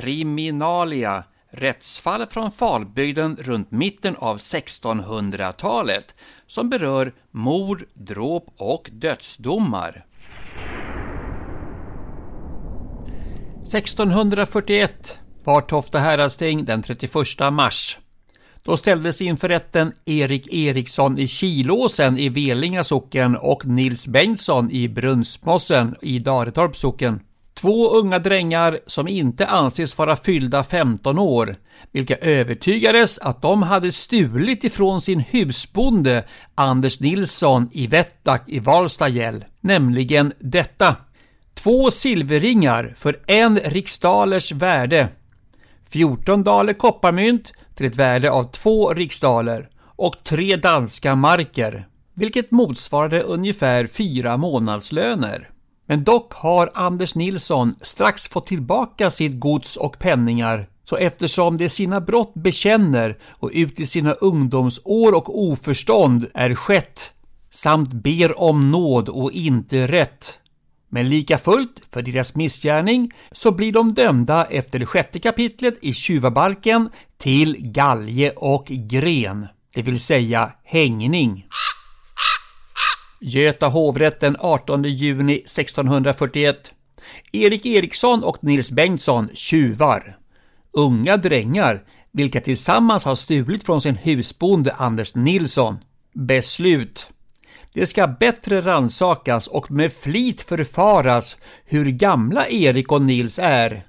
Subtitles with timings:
[0.00, 6.14] Kriminalia Rättsfall från Falbygden runt mitten av 1600-talet
[6.46, 10.06] som berör mord, dråp och dödsdomar.
[13.62, 17.14] 1641 var Tofta häradsting den 31
[17.52, 17.98] mars.
[18.62, 24.88] Då ställdes inför rätten Erik Eriksson i Kilåsen i Velinga socken och Nils Bengtsson i
[24.88, 27.20] Brunnsmossen i Daretorps socken.
[27.60, 31.56] Två unga drängar som inte anses vara fyllda 15 år,
[31.92, 39.44] vilka övertygades att de hade stulit ifrån sin husbonde Anders Nilsson i Vettak i Valstagäll,
[39.60, 40.96] nämligen detta.
[41.54, 45.08] Två silverringar för en riksdalers värde,
[45.88, 53.20] 14 daler kopparmynt till ett värde av två riksdaler och tre danska marker, vilket motsvarade
[53.20, 55.50] ungefär fyra månadslöner.
[55.90, 61.68] Men dock har Anders Nilsson strax fått tillbaka sitt gods och penningar så eftersom de
[61.68, 67.14] sina brott bekänner och ut i sina ungdomsår och oförstånd är skett
[67.50, 70.38] samt ber om nåd och inte rätt.
[70.88, 75.92] Men lika fullt, för deras missgärning, så blir de dömda efter det sjätte kapitlet i
[75.92, 81.46] tjuvabalken till galge och gren, det vill säga hängning.
[83.22, 86.72] Göta hovrätt den 18 juni 1641.
[87.32, 90.18] Erik Eriksson och Nils Bengtsson tjuvar.
[90.72, 95.78] Unga drängar, vilka tillsammans har stulit från sin husbonde Anders Nilsson.
[96.14, 97.10] Beslut.
[97.72, 103.86] Det ska bättre ransakas och med flit förfaras hur gamla Erik och Nils är.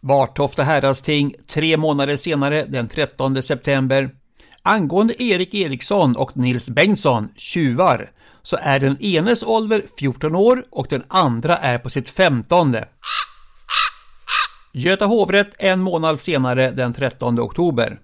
[0.00, 4.10] Vartofta häradsting tre månader senare, den 13 september.
[4.66, 8.10] Angående Erik Eriksson och Nils Bengtsson, tjuvar,
[8.42, 12.76] så är den enes ålder 14 år och den andra är på sitt 15.
[14.72, 18.00] Göta hovrätt en månad senare den 13 oktober.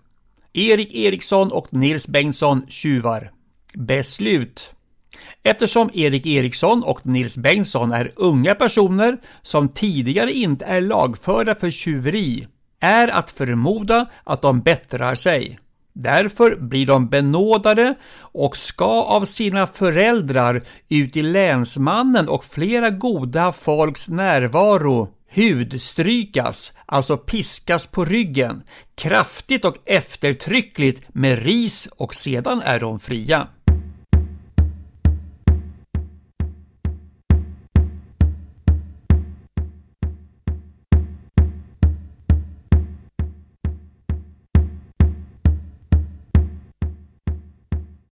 [0.52, 3.30] Erik Eriksson och Nils Bengtsson tjuvar.
[3.74, 4.74] Beslut.
[5.42, 11.70] Eftersom Erik Eriksson och Nils Bengtsson är unga personer som tidigare inte är lagförda för
[11.70, 12.46] tjuveri
[12.80, 15.58] är att förmoda att de bättrar sig.
[15.92, 23.52] Därför blir de benådade och ska av sina föräldrar ut i länsmannen och flera goda
[23.52, 28.62] folks närvaro hudstrykas, alltså piskas på ryggen,
[28.94, 33.48] kraftigt och eftertryckligt med ris och sedan är de fria.